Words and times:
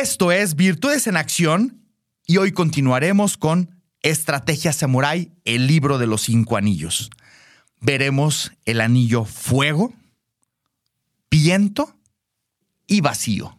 Esto 0.00 0.32
es 0.32 0.56
Virtudes 0.56 1.06
en 1.08 1.18
Acción 1.18 1.84
y 2.26 2.38
hoy 2.38 2.52
continuaremos 2.52 3.36
con 3.36 3.82
Estrategia 4.00 4.72
Samurai, 4.72 5.30
el 5.44 5.66
libro 5.66 5.98
de 5.98 6.06
los 6.06 6.22
cinco 6.22 6.56
anillos. 6.56 7.10
Veremos 7.82 8.50
el 8.64 8.80
anillo 8.80 9.26
fuego, 9.26 9.92
viento 11.30 11.94
y 12.86 13.02
vacío. 13.02 13.58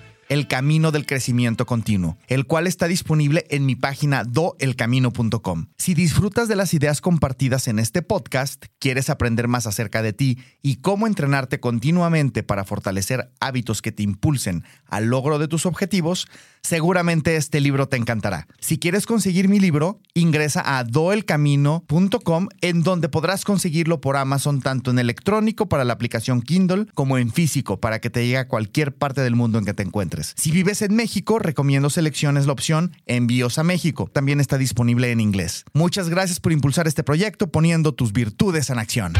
el 0.31 0.47
Camino 0.47 0.91
del 0.91 1.05
Crecimiento 1.05 1.65
Continuo, 1.65 2.17
el 2.29 2.45
cual 2.45 2.65
está 2.65 2.87
disponible 2.87 3.45
en 3.49 3.65
mi 3.65 3.75
página 3.75 4.23
doelcamino.com. 4.23 5.65
Si 5.77 5.93
disfrutas 5.93 6.47
de 6.47 6.55
las 6.55 6.73
ideas 6.73 7.01
compartidas 7.01 7.67
en 7.67 7.79
este 7.79 8.01
podcast, 8.01 8.63
quieres 8.79 9.09
aprender 9.09 9.49
más 9.49 9.67
acerca 9.67 10.01
de 10.01 10.13
ti 10.13 10.39
y 10.61 10.77
cómo 10.77 11.05
entrenarte 11.05 11.59
continuamente 11.59 12.43
para 12.43 12.63
fortalecer 12.63 13.29
hábitos 13.41 13.81
que 13.81 13.91
te 13.91 14.03
impulsen 14.03 14.63
al 14.85 15.07
logro 15.07 15.37
de 15.37 15.49
tus 15.49 15.65
objetivos, 15.65 16.29
seguramente 16.61 17.35
este 17.35 17.59
libro 17.59 17.87
te 17.87 17.97
encantará. 17.97 18.47
Si 18.59 18.79
quieres 18.79 19.05
conseguir 19.05 19.47
mi 19.47 19.59
libro, 19.59 19.99
ingresa 20.13 20.77
a 20.77 20.83
doelcamino.com 20.83 22.47
en 22.61 22.83
donde 22.83 23.09
podrás 23.09 23.43
conseguirlo 23.45 24.01
por 24.01 24.17
Amazon 24.17 24.61
tanto 24.61 24.91
en 24.91 24.99
electrónico 24.99 25.67
para 25.67 25.83
la 25.85 25.93
aplicación 25.93 26.41
Kindle 26.41 26.87
como 26.93 27.17
en 27.17 27.31
físico 27.31 27.79
para 27.79 27.99
que 27.99 28.09
te 28.09 28.23
llegue 28.23 28.37
a 28.37 28.47
cualquier 28.47 28.95
parte 28.95 29.21
del 29.21 29.35
mundo 29.35 29.57
en 29.57 29.65
que 29.65 29.73
te 29.73 29.83
encuentres. 29.83 30.33
Si 30.37 30.51
vives 30.51 30.81
en 30.81 30.95
México, 30.95 31.39
recomiendo 31.39 31.89
selecciones 31.89 32.45
la 32.45 32.53
opción 32.53 32.91
Envíos 33.05 33.57
a 33.57 33.63
México. 33.63 34.09
También 34.11 34.39
está 34.39 34.57
disponible 34.57 35.11
en 35.11 35.19
inglés. 35.19 35.65
Muchas 35.73 36.09
gracias 36.09 36.39
por 36.39 36.51
impulsar 36.51 36.87
este 36.87 37.03
proyecto 37.03 37.51
poniendo 37.51 37.93
tus 37.93 38.13
virtudes 38.13 38.69
en 38.69 38.79
acción. 38.79 39.13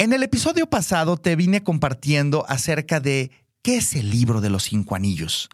En 0.00 0.14
el 0.14 0.22
episodio 0.22 0.66
pasado 0.66 1.18
te 1.18 1.36
vine 1.36 1.62
compartiendo 1.62 2.46
acerca 2.48 3.00
de 3.00 3.30
qué 3.60 3.76
es 3.76 3.94
el 3.94 4.08
libro 4.08 4.40
de 4.40 4.48
los 4.48 4.62
cinco 4.62 4.94
anillos, 4.94 5.50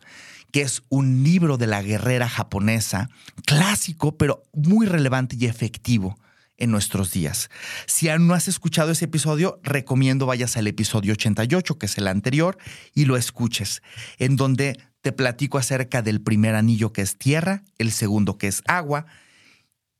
que 0.52 0.60
es 0.60 0.84
un 0.88 1.24
libro 1.24 1.56
de 1.56 1.66
la 1.66 1.82
guerrera 1.82 2.28
japonesa, 2.28 3.10
clásico 3.44 4.16
pero 4.16 4.44
muy 4.52 4.86
relevante 4.86 5.34
y 5.36 5.46
efectivo 5.46 6.16
en 6.58 6.70
nuestros 6.70 7.10
días. 7.10 7.50
Si 7.86 8.08
aún 8.08 8.28
no 8.28 8.34
has 8.34 8.46
escuchado 8.46 8.92
ese 8.92 9.06
episodio, 9.06 9.58
recomiendo 9.64 10.26
vayas 10.26 10.56
al 10.56 10.68
episodio 10.68 11.14
88, 11.14 11.76
que 11.76 11.86
es 11.86 11.98
el 11.98 12.06
anterior, 12.06 12.56
y 12.94 13.06
lo 13.06 13.16
escuches, 13.16 13.82
en 14.18 14.36
donde 14.36 14.78
te 15.00 15.10
platico 15.10 15.58
acerca 15.58 16.02
del 16.02 16.20
primer 16.20 16.54
anillo 16.54 16.92
que 16.92 17.02
es 17.02 17.18
tierra, 17.18 17.64
el 17.78 17.90
segundo 17.90 18.38
que 18.38 18.46
es 18.46 18.62
agua, 18.68 19.06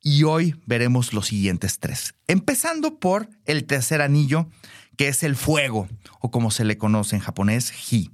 y 0.07 0.23
hoy 0.23 0.55
veremos 0.65 1.11
los 1.11 1.27
siguientes 1.27 1.79
tres. 1.79 2.15
Empezando 2.27 2.97
por 2.97 3.29
el 3.43 3.65
tercer 3.65 4.01
anillo, 4.01 4.47
que 4.95 5.09
es 5.09 5.21
el 5.21 5.35
fuego, 5.35 5.89
o 6.21 6.31
como 6.31 6.49
se 6.49 6.63
le 6.63 6.77
conoce 6.77 7.17
en 7.17 7.21
japonés, 7.21 7.73
hi, 7.91 8.11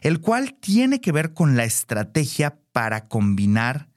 el 0.00 0.20
cual 0.20 0.54
tiene 0.54 1.02
que 1.02 1.12
ver 1.12 1.34
con 1.34 1.58
la 1.58 1.64
estrategia 1.64 2.58
para 2.72 3.06
combinar 3.06 3.90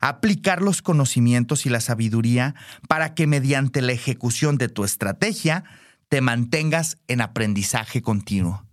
aplicar 0.00 0.60
los 0.60 0.82
conocimientos 0.82 1.64
y 1.64 1.70
la 1.70 1.80
sabiduría 1.80 2.54
para 2.88 3.14
que 3.14 3.26
mediante 3.26 3.80
la 3.80 3.92
ejecución 3.92 4.58
de 4.58 4.68
tu 4.68 4.84
estrategia 4.84 5.64
te 6.08 6.20
mantengas 6.20 6.98
en 7.08 7.22
aprendizaje 7.22 8.02
continuo. 8.02 8.66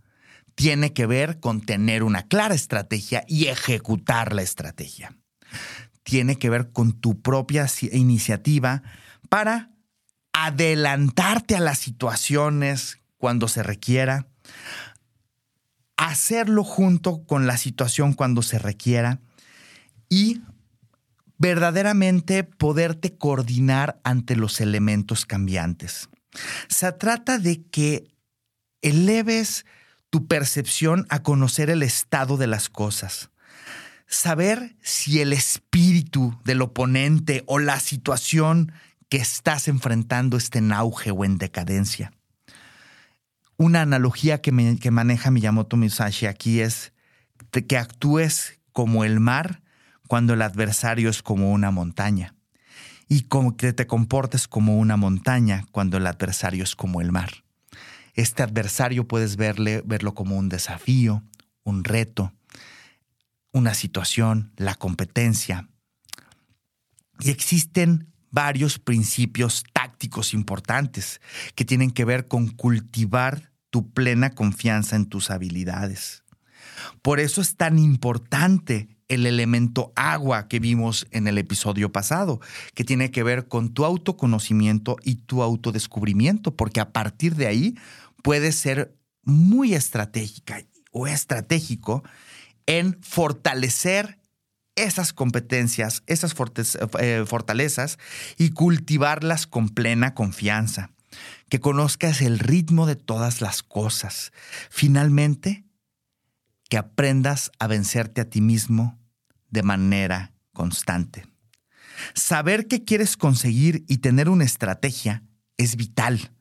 Tiene 0.55 0.91
que 0.91 1.05
ver 1.05 1.39
con 1.39 1.61
tener 1.61 2.03
una 2.03 2.23
clara 2.23 2.53
estrategia 2.53 3.23
y 3.27 3.47
ejecutar 3.47 4.33
la 4.33 4.41
estrategia. 4.41 5.15
Tiene 6.03 6.37
que 6.37 6.49
ver 6.49 6.71
con 6.71 6.93
tu 6.93 7.21
propia 7.21 7.67
iniciativa 7.91 8.83
para 9.29 9.71
adelantarte 10.33 11.55
a 11.55 11.59
las 11.59 11.79
situaciones 11.79 12.99
cuando 13.17 13.47
se 13.47 13.63
requiera, 13.63 14.27
hacerlo 15.97 16.63
junto 16.63 17.25
con 17.25 17.45
la 17.45 17.57
situación 17.57 18.13
cuando 18.13 18.41
se 18.41 18.57
requiera 18.57 19.19
y 20.09 20.41
verdaderamente 21.37 22.43
poderte 22.43 23.17
coordinar 23.17 23.99
ante 24.03 24.35
los 24.35 24.61
elementos 24.61 25.25
cambiantes. 25.25 26.09
Se 26.67 26.91
trata 26.91 27.39
de 27.39 27.63
que 27.63 28.07
eleves 28.83 29.65
tu 30.11 30.27
percepción 30.27 31.07
a 31.09 31.23
conocer 31.23 31.71
el 31.71 31.81
estado 31.81 32.37
de 32.37 32.45
las 32.45 32.69
cosas. 32.69 33.30
Saber 34.11 34.75
si 34.81 35.21
el 35.21 35.31
espíritu 35.31 36.37
del 36.43 36.61
oponente 36.61 37.45
o 37.47 37.59
la 37.59 37.79
situación 37.79 38.73
que 39.07 39.15
estás 39.15 39.69
enfrentando 39.69 40.35
está 40.35 40.59
en 40.59 40.73
auge 40.73 41.11
o 41.11 41.23
en 41.23 41.37
decadencia. 41.37 42.11
Una 43.55 43.83
analogía 43.83 44.41
que, 44.41 44.51
maneja 44.51 45.31
Miyamoto 45.31 45.77
Musashi 45.77 46.25
aquí 46.25 46.59
es 46.59 46.91
que 47.51 47.77
actúes 47.77 48.59
como 48.73 49.05
el 49.05 49.21
mar 49.21 49.61
cuando 50.09 50.33
el 50.33 50.41
adversario 50.41 51.09
es 51.09 51.23
como 51.23 51.53
una 51.53 51.71
montaña 51.71 52.35
y 53.07 53.21
como 53.21 53.55
que 53.55 53.71
te 53.71 53.87
comportes 53.87 54.49
como 54.49 54.77
una 54.77 54.97
montaña 54.97 55.65
cuando 55.71 55.95
el 55.95 56.05
adversario 56.05 56.65
es 56.65 56.75
como 56.75 56.99
el 56.99 57.13
mar. 57.13 57.45
Este 58.13 58.43
adversario 58.43 59.07
puedes 59.07 59.37
verle, 59.37 59.81
verlo 59.85 60.13
como 60.13 60.37
un 60.37 60.49
desafío, 60.49 61.23
un 61.63 61.85
reto, 61.85 62.33
una 63.51 63.73
situación, 63.73 64.53
la 64.57 64.75
competencia. 64.75 65.69
Y 67.19 67.29
existen 67.29 68.11
varios 68.31 68.79
principios 68.79 69.63
tácticos 69.73 70.33
importantes 70.33 71.21
que 71.55 71.65
tienen 71.65 71.91
que 71.91 72.05
ver 72.05 72.27
con 72.27 72.47
cultivar 72.47 73.51
tu 73.69 73.91
plena 73.91 74.31
confianza 74.31 74.95
en 74.95 75.05
tus 75.05 75.29
habilidades. 75.29 76.23
Por 77.01 77.19
eso 77.19 77.41
es 77.41 77.55
tan 77.57 77.77
importante 77.77 78.97
el 79.07 79.25
elemento 79.25 79.91
agua 79.95 80.47
que 80.47 80.59
vimos 80.59 81.05
en 81.11 81.27
el 81.27 81.37
episodio 81.37 81.91
pasado, 81.91 82.39
que 82.73 82.85
tiene 82.85 83.11
que 83.11 83.23
ver 83.23 83.47
con 83.47 83.73
tu 83.73 83.83
autoconocimiento 83.83 84.95
y 85.03 85.15
tu 85.15 85.43
autodescubrimiento, 85.43 86.55
porque 86.55 86.79
a 86.79 86.93
partir 86.93 87.35
de 87.35 87.47
ahí 87.47 87.75
puedes 88.23 88.55
ser 88.55 88.95
muy 89.23 89.73
estratégica 89.73 90.61
o 90.91 91.07
estratégico 91.07 92.03
en 92.65 93.01
fortalecer 93.01 94.19
esas 94.75 95.13
competencias, 95.13 96.03
esas 96.07 96.33
eh, 96.99 97.23
fortalezas 97.27 97.97
y 98.37 98.51
cultivarlas 98.51 99.47
con 99.47 99.69
plena 99.69 100.13
confianza. 100.13 100.91
Que 101.49 101.59
conozcas 101.59 102.21
el 102.21 102.39
ritmo 102.39 102.85
de 102.85 102.95
todas 102.95 103.41
las 103.41 103.63
cosas. 103.63 104.31
Finalmente, 104.69 105.65
que 106.69 106.77
aprendas 106.77 107.51
a 107.59 107.67
vencerte 107.67 108.21
a 108.21 108.29
ti 108.29 108.39
mismo 108.39 108.97
de 109.49 109.61
manera 109.61 110.31
constante. 110.53 111.27
Saber 112.13 112.67
qué 112.67 112.85
quieres 112.85 113.17
conseguir 113.17 113.83
y 113.89 113.97
tener 113.97 114.29
una 114.29 114.45
estrategia 114.45 115.23
es 115.57 115.75
vital. 115.75 116.31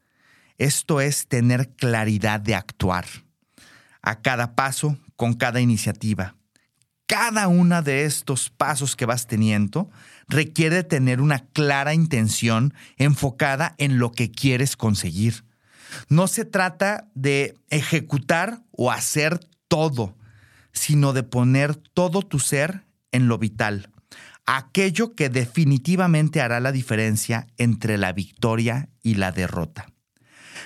Esto 0.57 1.01
es 1.01 1.27
tener 1.27 1.75
claridad 1.75 2.39
de 2.39 2.55
actuar. 2.55 3.07
A 4.03 4.21
cada 4.21 4.55
paso, 4.55 4.99
con 5.17 5.35
cada 5.35 5.61
iniciativa. 5.61 6.35
Cada 7.07 7.49
uno 7.49 7.83
de 7.83 8.05
estos 8.05 8.51
pasos 8.51 8.95
que 8.95 9.05
vas 9.05 9.27
teniendo 9.27 9.91
requiere 10.29 10.85
tener 10.85 11.21
una 11.21 11.41
clara 11.41 11.93
intención 11.93 12.73
enfocada 12.99 13.75
en 13.79 13.99
lo 13.99 14.13
que 14.13 14.31
quieres 14.31 14.77
conseguir. 14.77 15.45
No 16.09 16.29
se 16.29 16.45
trata 16.45 17.11
de 17.15 17.57
ejecutar 17.69 18.63
o 18.71 18.93
hacer 18.93 19.41
todo, 19.67 20.17
sino 20.73 21.13
de 21.13 21.25
poner 21.25 21.75
todo 21.75 22.23
tu 22.23 22.39
ser 22.39 22.87
en 23.11 23.27
lo 23.27 23.39
vital, 23.39 23.91
aquello 24.47 25.15
que 25.15 25.29
definitivamente 25.29 26.41
hará 26.41 26.61
la 26.61 26.73
diferencia 26.73 27.49
entre 27.57 27.99
la 27.99 28.13
victoria 28.13 28.89
y 29.03 29.15
la 29.15 29.33
derrota. 29.33 29.87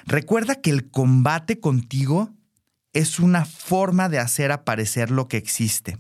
Recuerda 0.06 0.56
que 0.56 0.70
el 0.70 0.90
combate 0.90 1.58
contigo 1.58 2.34
es 2.94 3.20
una 3.20 3.44
forma 3.44 4.08
de 4.08 4.18
hacer 4.18 4.50
aparecer 4.50 5.10
lo 5.10 5.28
que 5.28 5.36
existe. 5.36 5.98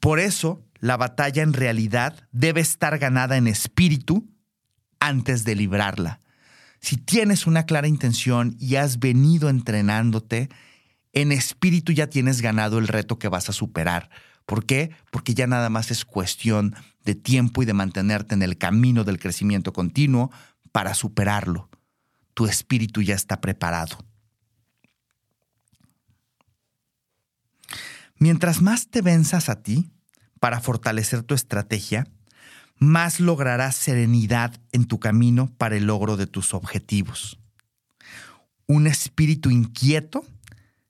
Por 0.00 0.18
eso, 0.18 0.64
la 0.78 0.96
batalla 0.96 1.42
en 1.42 1.52
realidad 1.52 2.28
debe 2.32 2.60
estar 2.60 2.98
ganada 2.98 3.36
en 3.36 3.46
espíritu 3.46 4.28
antes 4.98 5.44
de 5.44 5.54
librarla. 5.54 6.20
Si 6.80 6.96
tienes 6.96 7.46
una 7.46 7.66
clara 7.66 7.86
intención 7.86 8.56
y 8.58 8.76
has 8.76 8.98
venido 8.98 9.48
entrenándote 9.48 10.48
en 11.12 11.30
espíritu 11.30 11.92
ya 11.92 12.08
tienes 12.08 12.40
ganado 12.40 12.78
el 12.78 12.88
reto 12.88 13.18
que 13.18 13.28
vas 13.28 13.48
a 13.48 13.52
superar. 13.52 14.08
¿Por 14.46 14.64
qué? 14.64 14.90
Porque 15.10 15.34
ya 15.34 15.46
nada 15.46 15.68
más 15.68 15.90
es 15.90 16.04
cuestión 16.04 16.74
de 17.04 17.14
tiempo 17.14 17.62
y 17.62 17.66
de 17.66 17.74
mantenerte 17.74 18.34
en 18.34 18.42
el 18.42 18.56
camino 18.56 19.04
del 19.04 19.18
crecimiento 19.18 19.72
continuo 19.72 20.30
para 20.72 20.94
superarlo. 20.94 21.68
Tu 22.34 22.46
espíritu 22.46 23.02
ya 23.02 23.14
está 23.14 23.40
preparado. 23.40 23.98
Mientras 28.22 28.62
más 28.62 28.86
te 28.86 29.02
venzas 29.02 29.48
a 29.48 29.64
ti 29.64 29.90
para 30.38 30.60
fortalecer 30.60 31.24
tu 31.24 31.34
estrategia, 31.34 32.06
más 32.76 33.18
lograrás 33.18 33.74
serenidad 33.74 34.60
en 34.70 34.84
tu 34.84 35.00
camino 35.00 35.52
para 35.58 35.76
el 35.76 35.86
logro 35.86 36.16
de 36.16 36.28
tus 36.28 36.54
objetivos. 36.54 37.40
Un 38.68 38.86
espíritu 38.86 39.50
inquieto 39.50 40.24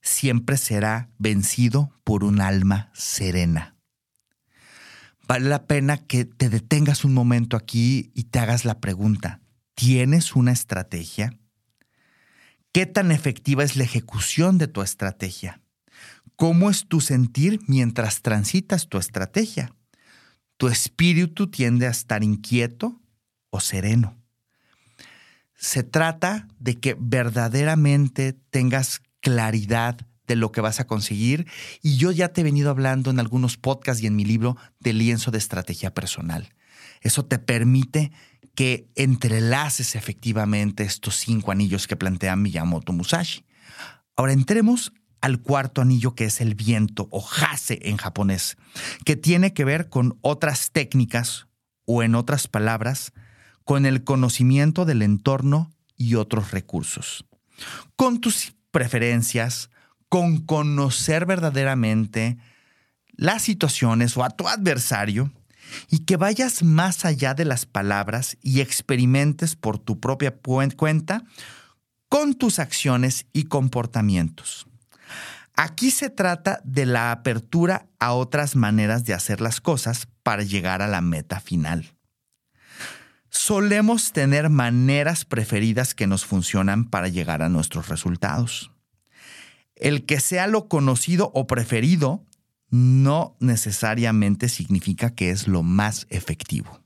siempre 0.02 0.58
será 0.58 1.08
vencido 1.16 1.98
por 2.04 2.22
un 2.22 2.42
alma 2.42 2.90
serena. 2.92 3.76
Vale 5.26 5.48
la 5.48 5.66
pena 5.66 5.96
que 6.06 6.26
te 6.26 6.50
detengas 6.50 7.02
un 7.02 7.14
momento 7.14 7.56
aquí 7.56 8.12
y 8.14 8.24
te 8.24 8.40
hagas 8.40 8.66
la 8.66 8.78
pregunta, 8.78 9.40
¿tienes 9.74 10.36
una 10.36 10.52
estrategia? 10.52 11.38
¿Qué 12.72 12.84
tan 12.84 13.10
efectiva 13.10 13.64
es 13.64 13.76
la 13.76 13.84
ejecución 13.84 14.58
de 14.58 14.68
tu 14.68 14.82
estrategia? 14.82 15.61
¿Cómo 16.36 16.70
es 16.70 16.86
tu 16.86 17.00
sentir 17.00 17.60
mientras 17.66 18.22
transitas 18.22 18.88
tu 18.88 18.98
estrategia? 18.98 19.74
¿Tu 20.56 20.68
espíritu 20.68 21.48
tiende 21.48 21.86
a 21.86 21.90
estar 21.90 22.22
inquieto 22.22 23.00
o 23.50 23.60
sereno? 23.60 24.16
Se 25.54 25.82
trata 25.82 26.48
de 26.58 26.80
que 26.80 26.96
verdaderamente 26.98 28.32
tengas 28.32 29.02
claridad 29.20 30.06
de 30.26 30.36
lo 30.36 30.52
que 30.52 30.60
vas 30.60 30.80
a 30.80 30.86
conseguir. 30.86 31.46
Y 31.82 31.96
yo 31.96 32.10
ya 32.10 32.28
te 32.28 32.40
he 32.40 32.44
venido 32.44 32.70
hablando 32.70 33.10
en 33.10 33.20
algunos 33.20 33.56
podcasts 33.56 34.02
y 34.02 34.06
en 34.06 34.16
mi 34.16 34.24
libro 34.24 34.56
de 34.80 34.92
lienzo 34.92 35.30
de 35.30 35.38
estrategia 35.38 35.94
personal. 35.94 36.54
Eso 37.00 37.24
te 37.24 37.38
permite 37.38 38.12
que 38.54 38.88
entrelaces 38.94 39.94
efectivamente 39.96 40.84
estos 40.84 41.16
cinco 41.16 41.52
anillos 41.52 41.86
que 41.86 41.96
plantea 41.96 42.36
Miyamoto 42.36 42.92
Musashi. 42.92 43.44
Ahora 44.16 44.32
entremos 44.32 44.92
al 45.22 45.40
cuarto 45.40 45.80
anillo 45.80 46.14
que 46.14 46.26
es 46.26 46.40
el 46.40 46.54
viento 46.54 47.08
o 47.10 47.26
hase 47.40 47.78
en 47.82 47.96
japonés, 47.96 48.58
que 49.04 49.16
tiene 49.16 49.54
que 49.54 49.64
ver 49.64 49.88
con 49.88 50.18
otras 50.20 50.70
técnicas 50.72 51.46
o 51.86 52.02
en 52.02 52.14
otras 52.14 52.48
palabras, 52.48 53.12
con 53.64 53.86
el 53.86 54.04
conocimiento 54.04 54.84
del 54.84 55.00
entorno 55.00 55.72
y 55.96 56.16
otros 56.16 56.50
recursos. 56.50 57.24
Con 57.96 58.20
tus 58.20 58.54
preferencias, 58.72 59.70
con 60.08 60.38
conocer 60.38 61.24
verdaderamente 61.24 62.36
las 63.12 63.42
situaciones 63.42 64.16
o 64.16 64.24
a 64.24 64.30
tu 64.30 64.48
adversario 64.48 65.32
y 65.88 66.00
que 66.00 66.16
vayas 66.16 66.62
más 66.64 67.04
allá 67.04 67.34
de 67.34 67.44
las 67.44 67.66
palabras 67.66 68.36
y 68.42 68.60
experimentes 68.60 69.54
por 69.54 69.78
tu 69.78 70.00
propia 70.00 70.34
cuenta 70.76 71.24
con 72.08 72.34
tus 72.34 72.58
acciones 72.58 73.26
y 73.32 73.44
comportamientos. 73.44 74.66
Aquí 75.54 75.90
se 75.90 76.10
trata 76.10 76.60
de 76.64 76.86
la 76.86 77.12
apertura 77.12 77.86
a 77.98 78.12
otras 78.12 78.56
maneras 78.56 79.04
de 79.04 79.14
hacer 79.14 79.40
las 79.40 79.60
cosas 79.60 80.08
para 80.22 80.42
llegar 80.42 80.82
a 80.82 80.88
la 80.88 81.00
meta 81.00 81.40
final. 81.40 81.94
Solemos 83.28 84.12
tener 84.12 84.50
maneras 84.50 85.24
preferidas 85.24 85.94
que 85.94 86.06
nos 86.06 86.24
funcionan 86.24 86.84
para 86.84 87.08
llegar 87.08 87.42
a 87.42 87.48
nuestros 87.48 87.88
resultados. 87.88 88.72
El 89.74 90.04
que 90.06 90.20
sea 90.20 90.46
lo 90.46 90.68
conocido 90.68 91.30
o 91.34 91.46
preferido 91.46 92.24
no 92.70 93.36
necesariamente 93.38 94.48
significa 94.48 95.14
que 95.14 95.30
es 95.30 95.46
lo 95.46 95.62
más 95.62 96.06
efectivo. 96.08 96.80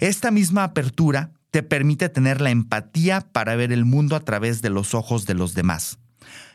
Esta 0.00 0.30
misma 0.30 0.64
apertura 0.64 1.32
te 1.50 1.62
permite 1.62 2.08
tener 2.08 2.40
la 2.40 2.50
empatía 2.50 3.20
para 3.20 3.56
ver 3.56 3.72
el 3.72 3.84
mundo 3.84 4.16
a 4.16 4.20
través 4.20 4.62
de 4.62 4.70
los 4.70 4.94
ojos 4.94 5.26
de 5.26 5.34
los 5.34 5.54
demás, 5.54 5.98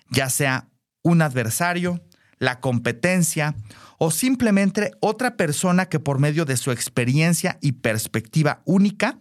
ya 0.09 0.29
sea 0.29 0.68
un 1.01 1.21
adversario, 1.21 2.01
la 2.37 2.59
competencia 2.59 3.55
o 3.97 4.11
simplemente 4.11 4.91
otra 5.01 5.35
persona 5.35 5.87
que 5.87 5.99
por 5.99 6.19
medio 6.19 6.45
de 6.45 6.57
su 6.57 6.71
experiencia 6.71 7.57
y 7.61 7.73
perspectiva 7.73 8.61
única 8.65 9.19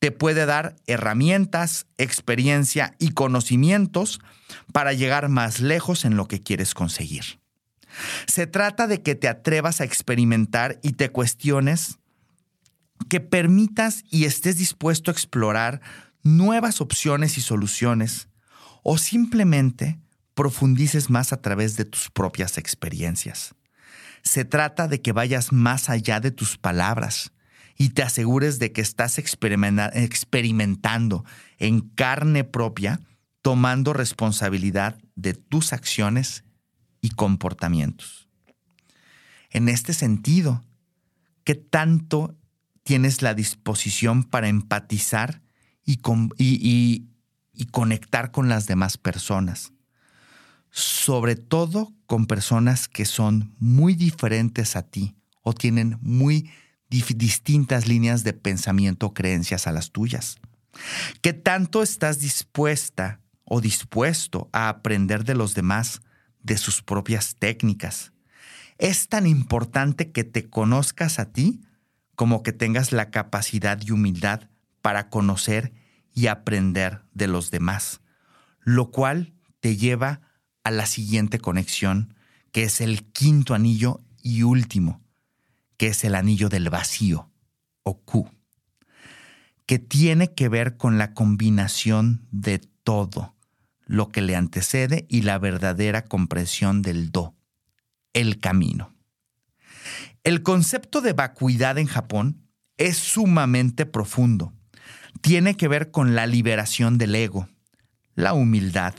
te 0.00 0.10
puede 0.12 0.46
dar 0.46 0.76
herramientas, 0.86 1.86
experiencia 1.98 2.94
y 2.98 3.10
conocimientos 3.10 4.20
para 4.72 4.94
llegar 4.94 5.28
más 5.28 5.60
lejos 5.60 6.04
en 6.04 6.16
lo 6.16 6.26
que 6.26 6.40
quieres 6.40 6.74
conseguir. 6.74 7.38
Se 8.26 8.46
trata 8.46 8.86
de 8.86 9.02
que 9.02 9.14
te 9.14 9.28
atrevas 9.28 9.80
a 9.80 9.84
experimentar 9.84 10.80
y 10.82 10.92
te 10.92 11.10
cuestiones, 11.10 11.98
que 13.08 13.20
permitas 13.20 14.04
y 14.10 14.24
estés 14.24 14.58
dispuesto 14.58 15.10
a 15.10 15.14
explorar 15.14 15.80
nuevas 16.22 16.80
opciones 16.80 17.36
y 17.36 17.42
soluciones 17.42 18.28
o 18.82 18.96
simplemente 18.98 19.98
profundices 20.34 21.10
más 21.10 21.32
a 21.32 21.40
través 21.40 21.76
de 21.76 21.84
tus 21.84 22.10
propias 22.10 22.58
experiencias. 22.58 23.54
Se 24.22 24.44
trata 24.44 24.88
de 24.88 25.00
que 25.00 25.12
vayas 25.12 25.52
más 25.52 25.88
allá 25.88 26.20
de 26.20 26.30
tus 26.30 26.58
palabras 26.58 27.32
y 27.76 27.90
te 27.90 28.02
asegures 28.02 28.58
de 28.58 28.72
que 28.72 28.82
estás 28.82 29.18
experimentando 29.18 31.24
en 31.58 31.80
carne 31.80 32.44
propia, 32.44 33.00
tomando 33.42 33.92
responsabilidad 33.92 34.98
de 35.14 35.34
tus 35.34 35.72
acciones 35.72 36.44
y 37.00 37.10
comportamientos. 37.10 38.28
En 39.50 39.68
este 39.68 39.94
sentido, 39.94 40.64
¿qué 41.44 41.54
tanto 41.54 42.36
tienes 42.82 43.22
la 43.22 43.34
disposición 43.34 44.24
para 44.24 44.48
empatizar 44.48 45.42
y, 45.84 45.98
conectar 47.70 48.30
con 48.30 48.48
las 48.48 48.66
demás 48.66 48.98
personas? 48.98 49.72
Sobre 50.70 51.36
todo 51.36 51.92
con 52.06 52.26
personas 52.26 52.88
que 52.88 53.04
son 53.04 53.54
muy 53.58 53.94
diferentes 53.94 54.76
a 54.76 54.82
ti 54.82 55.16
o 55.42 55.52
tienen 55.52 55.98
muy 56.00 56.50
distintas 56.88 57.86
líneas 57.86 58.24
de 58.24 58.32
pensamiento 58.32 59.06
o 59.06 59.14
creencias 59.14 59.66
a 59.66 59.72
las 59.72 59.90
tuyas. 59.90 60.38
¿Qué 61.22 61.32
tanto 61.32 61.82
estás 61.82 62.18
dispuesta 62.18 63.20
o 63.44 63.60
dispuesto 63.60 64.48
a 64.52 64.68
aprender 64.68 65.24
de 65.24 65.34
los 65.34 65.54
demás, 65.54 66.02
de 66.42 66.56
sus 66.58 66.82
propias 66.82 67.36
técnicas? 67.36 68.12
Es 68.78 69.08
tan 69.08 69.26
importante 69.26 70.10
que 70.10 70.24
te 70.24 70.48
conozcas 70.48 71.18
a 71.18 71.32
ti 71.32 71.60
como 72.14 72.42
que 72.42 72.52
tengas 72.52 72.92
la 72.92 73.10
capacidad 73.10 73.80
y 73.84 73.92
humildad 73.92 74.48
para 74.82 75.10
conocer 75.10 75.72
y 76.14 76.26
aprender 76.26 77.02
de 77.12 77.28
los 77.28 77.50
demás, 77.50 78.00
lo 78.60 78.90
cual 78.90 79.32
te 79.60 79.76
lleva 79.76 80.08
a 80.08 80.29
la 80.64 80.86
siguiente 80.86 81.38
conexión, 81.38 82.14
que 82.52 82.64
es 82.64 82.80
el 82.80 83.04
quinto 83.12 83.54
anillo 83.54 84.02
y 84.22 84.42
último, 84.42 85.00
que 85.76 85.88
es 85.88 86.04
el 86.04 86.14
anillo 86.14 86.48
del 86.48 86.68
vacío, 86.68 87.30
o 87.82 88.00
Q, 88.00 88.30
que 89.66 89.78
tiene 89.78 90.34
que 90.34 90.48
ver 90.48 90.76
con 90.76 90.98
la 90.98 91.14
combinación 91.14 92.26
de 92.30 92.58
todo 92.58 93.34
lo 93.86 94.08
que 94.10 94.20
le 94.20 94.36
antecede 94.36 95.06
y 95.08 95.22
la 95.22 95.38
verdadera 95.38 96.04
comprensión 96.04 96.82
del 96.82 97.10
Do, 97.10 97.34
el 98.12 98.38
camino. 98.38 98.94
El 100.22 100.42
concepto 100.42 101.00
de 101.00 101.12
vacuidad 101.12 101.78
en 101.78 101.86
Japón 101.86 102.46
es 102.76 102.98
sumamente 102.98 103.86
profundo. 103.86 104.52
Tiene 105.22 105.56
que 105.56 105.66
ver 105.66 105.90
con 105.90 106.14
la 106.14 106.26
liberación 106.26 106.98
del 106.98 107.14
ego, 107.14 107.48
la 108.14 108.32
humildad, 108.34 108.94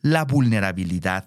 la 0.00 0.24
vulnerabilidad, 0.24 1.26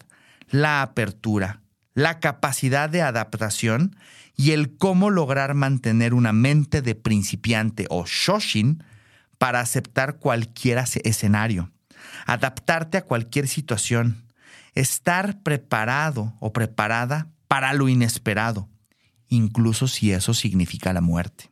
la 0.49 0.81
apertura, 0.81 1.61
la 1.93 2.19
capacidad 2.19 2.89
de 2.89 3.01
adaptación 3.01 3.95
y 4.35 4.51
el 4.51 4.77
cómo 4.77 5.09
lograr 5.09 5.53
mantener 5.53 6.13
una 6.13 6.33
mente 6.33 6.81
de 6.81 6.95
principiante 6.95 7.85
o 7.89 8.05
shoshin 8.05 8.83
para 9.37 9.59
aceptar 9.59 10.17
cualquier 10.17 10.83
escenario, 11.03 11.71
adaptarte 12.25 12.97
a 12.97 13.05
cualquier 13.05 13.47
situación, 13.47 14.23
estar 14.73 15.41
preparado 15.41 16.35
o 16.39 16.53
preparada 16.53 17.27
para 17.47 17.73
lo 17.73 17.89
inesperado, 17.89 18.69
incluso 19.27 19.87
si 19.87 20.11
eso 20.11 20.33
significa 20.33 20.93
la 20.93 21.01
muerte. 21.01 21.51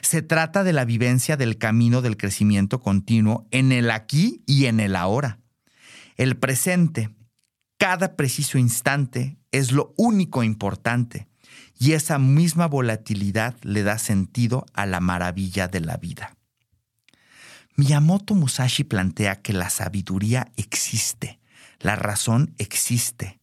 Se 0.00 0.22
trata 0.22 0.64
de 0.64 0.72
la 0.72 0.84
vivencia 0.84 1.36
del 1.36 1.58
camino 1.58 2.02
del 2.02 2.16
crecimiento 2.16 2.80
continuo 2.80 3.46
en 3.50 3.72
el 3.72 3.90
aquí 3.90 4.42
y 4.46 4.66
en 4.66 4.80
el 4.80 4.96
ahora 4.96 5.38
el 6.16 6.36
presente, 6.36 7.10
cada 7.78 8.16
preciso 8.16 8.58
instante, 8.58 9.38
es 9.52 9.72
lo 9.72 9.94
único 9.96 10.42
importante 10.42 11.28
y 11.78 11.92
esa 11.92 12.18
misma 12.18 12.66
volatilidad 12.66 13.54
le 13.62 13.82
da 13.82 13.98
sentido 13.98 14.66
a 14.72 14.86
la 14.86 15.00
maravilla 15.00 15.68
de 15.68 15.80
la 15.80 15.96
vida. 15.96 16.36
Miyamoto 17.76 18.34
Musashi 18.34 18.84
plantea 18.84 19.42
que 19.42 19.52
la 19.52 19.68
sabiduría 19.68 20.50
existe, 20.56 21.40
La 21.78 21.94
razón 21.94 22.54
existe. 22.56 23.38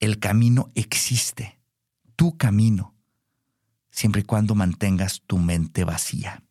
El 0.00 0.18
camino 0.18 0.72
existe. 0.74 1.58
Tu 2.16 2.38
camino. 2.38 2.94
Siempre 3.90 4.22
y 4.22 4.24
cuando 4.24 4.54
mantengas 4.54 5.20
tu 5.26 5.36
mente 5.36 5.84
vacía. 5.84 6.42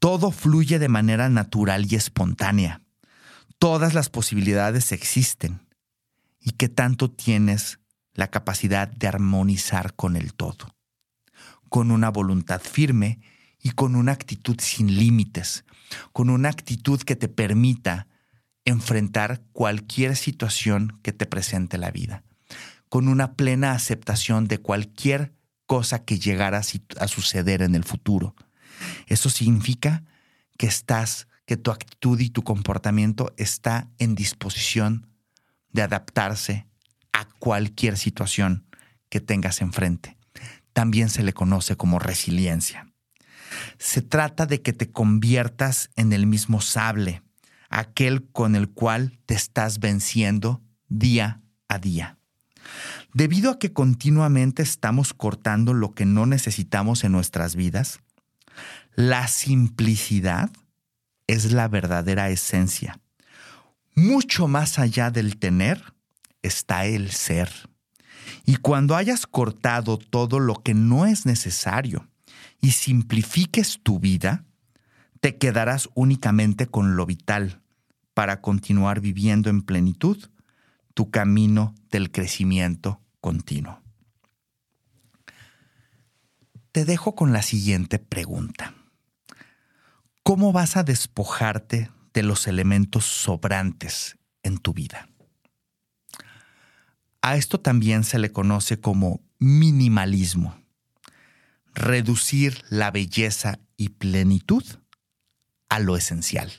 Todo 0.00 0.30
fluye 0.30 0.78
de 0.78 0.88
manera 0.88 1.30
natural 1.30 1.90
y 1.90 1.94
espontánea. 1.94 2.81
Todas 3.62 3.94
las 3.94 4.08
posibilidades 4.08 4.90
existen. 4.90 5.68
¿Y 6.40 6.50
qué 6.50 6.68
tanto 6.68 7.12
tienes 7.12 7.78
la 8.12 8.28
capacidad 8.28 8.88
de 8.88 9.06
armonizar 9.06 9.94
con 9.94 10.16
el 10.16 10.34
todo? 10.34 10.74
Con 11.68 11.92
una 11.92 12.10
voluntad 12.10 12.60
firme 12.60 13.20
y 13.60 13.70
con 13.70 13.94
una 13.94 14.10
actitud 14.10 14.56
sin 14.58 14.96
límites, 14.96 15.64
con 16.10 16.28
una 16.28 16.48
actitud 16.48 17.00
que 17.02 17.14
te 17.14 17.28
permita 17.28 18.08
enfrentar 18.64 19.44
cualquier 19.52 20.16
situación 20.16 20.98
que 21.04 21.12
te 21.12 21.26
presente 21.26 21.78
la 21.78 21.92
vida, 21.92 22.24
con 22.88 23.06
una 23.06 23.34
plena 23.34 23.74
aceptación 23.74 24.48
de 24.48 24.58
cualquier 24.58 25.36
cosa 25.66 26.04
que 26.04 26.18
llegara 26.18 26.62
a 26.98 27.06
suceder 27.06 27.62
en 27.62 27.76
el 27.76 27.84
futuro. 27.84 28.34
Eso 29.06 29.30
significa 29.30 30.02
que 30.58 30.66
estás, 30.66 31.28
que 31.52 31.58
tu 31.58 31.70
actitud 31.70 32.18
y 32.18 32.30
tu 32.30 32.44
comportamiento 32.44 33.34
está 33.36 33.90
en 33.98 34.14
disposición 34.14 35.06
de 35.70 35.82
adaptarse 35.82 36.66
a 37.12 37.26
cualquier 37.26 37.98
situación 37.98 38.64
que 39.10 39.20
tengas 39.20 39.60
enfrente. 39.60 40.16
También 40.72 41.10
se 41.10 41.22
le 41.22 41.34
conoce 41.34 41.76
como 41.76 41.98
resiliencia. 41.98 42.90
Se 43.76 44.00
trata 44.00 44.46
de 44.46 44.62
que 44.62 44.72
te 44.72 44.90
conviertas 44.90 45.90
en 45.94 46.14
el 46.14 46.26
mismo 46.26 46.62
sable, 46.62 47.22
aquel 47.68 48.24
con 48.30 48.56
el 48.56 48.70
cual 48.70 49.18
te 49.26 49.34
estás 49.34 49.78
venciendo 49.78 50.62
día 50.88 51.42
a 51.68 51.78
día. 51.78 52.16
Debido 53.12 53.50
a 53.50 53.58
que 53.58 53.74
continuamente 53.74 54.62
estamos 54.62 55.12
cortando 55.12 55.74
lo 55.74 55.92
que 55.92 56.06
no 56.06 56.24
necesitamos 56.24 57.04
en 57.04 57.12
nuestras 57.12 57.56
vidas, 57.56 58.00
la 58.94 59.28
simplicidad 59.28 60.50
es 61.26 61.52
la 61.52 61.68
verdadera 61.68 62.30
esencia. 62.30 63.00
Mucho 63.94 64.48
más 64.48 64.78
allá 64.78 65.10
del 65.10 65.38
tener 65.38 65.94
está 66.42 66.86
el 66.86 67.10
ser. 67.10 67.50
Y 68.44 68.56
cuando 68.56 68.96
hayas 68.96 69.26
cortado 69.26 69.98
todo 69.98 70.40
lo 70.40 70.54
que 70.62 70.74
no 70.74 71.06
es 71.06 71.26
necesario 71.26 72.08
y 72.60 72.72
simplifiques 72.72 73.80
tu 73.82 73.98
vida, 73.98 74.44
te 75.20 75.36
quedarás 75.36 75.88
únicamente 75.94 76.66
con 76.66 76.96
lo 76.96 77.06
vital 77.06 77.60
para 78.14 78.40
continuar 78.40 79.00
viviendo 79.00 79.50
en 79.50 79.62
plenitud 79.62 80.30
tu 80.94 81.10
camino 81.10 81.74
del 81.90 82.10
crecimiento 82.10 83.00
continuo. 83.20 83.80
Te 86.72 86.84
dejo 86.84 87.14
con 87.14 87.32
la 87.32 87.42
siguiente 87.42 87.98
pregunta. 87.98 88.74
¿Cómo 90.22 90.52
vas 90.52 90.76
a 90.76 90.84
despojarte 90.84 91.90
de 92.14 92.22
los 92.22 92.46
elementos 92.46 93.04
sobrantes 93.04 94.16
en 94.42 94.58
tu 94.58 94.72
vida? 94.72 95.08
A 97.22 97.36
esto 97.36 97.60
también 97.60 98.04
se 98.04 98.18
le 98.18 98.32
conoce 98.32 98.80
como 98.80 99.20
minimalismo. 99.38 100.56
Reducir 101.74 102.62
la 102.68 102.90
belleza 102.90 103.58
y 103.76 103.90
plenitud 103.90 104.64
a 105.68 105.80
lo 105.80 105.96
esencial. 105.96 106.52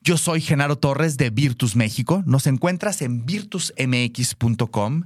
Yo 0.00 0.18
soy 0.18 0.40
Genaro 0.42 0.76
Torres 0.76 1.16
de 1.16 1.30
Virtus 1.30 1.76
México. 1.76 2.22
Nos 2.26 2.46
encuentras 2.46 3.00
en 3.02 3.24
virtusmx.com, 3.24 5.04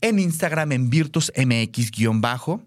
en 0.00 0.18
Instagram 0.18 0.72
en 0.72 0.90
virtusmx-bajo 0.90 2.66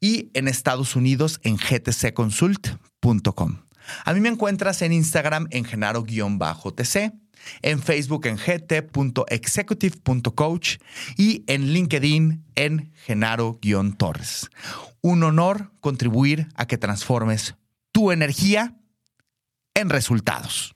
y 0.00 0.30
en 0.34 0.48
Estados 0.48 0.96
Unidos 0.96 1.38
en 1.42 1.56
gtcconsult.com. 1.56 3.58
A 4.04 4.12
mí 4.12 4.20
me 4.20 4.28
encuentras 4.28 4.82
en 4.82 4.92
Instagram 4.92 5.46
en 5.50 5.64
genaro-tc, 5.64 7.12
en 7.62 7.82
Facebook 7.82 8.26
en 8.26 8.36
gt.executive.coach 8.36 10.76
y 11.16 11.44
en 11.46 11.72
LinkedIn 11.72 12.44
en 12.54 12.92
genaro-torres. 13.06 14.50
Un 15.02 15.22
honor 15.22 15.72
contribuir 15.80 16.48
a 16.54 16.66
que 16.66 16.76
transformes 16.78 17.56
tu 17.92 18.10
energía 18.10 18.74
en 19.74 19.90
resultados. 19.90 20.74